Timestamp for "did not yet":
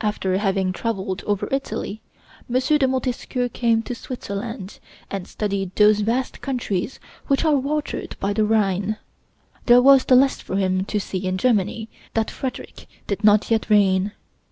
13.06-13.70